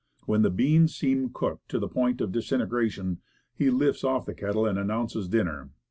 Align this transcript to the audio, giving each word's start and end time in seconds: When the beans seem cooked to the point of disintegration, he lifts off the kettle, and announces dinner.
When 0.25 0.41
the 0.41 0.49
beans 0.49 0.95
seem 0.95 1.29
cooked 1.31 1.69
to 1.69 1.77
the 1.77 1.87
point 1.87 2.21
of 2.21 2.31
disintegration, 2.31 3.19
he 3.53 3.69
lifts 3.69 4.03
off 4.03 4.25
the 4.25 4.33
kettle, 4.33 4.65
and 4.65 4.79
announces 4.79 5.27
dinner. 5.29 5.69